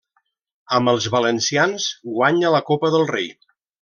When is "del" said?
2.97-3.07